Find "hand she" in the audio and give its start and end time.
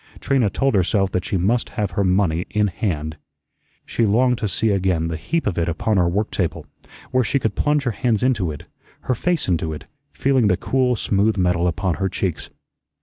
2.69-4.03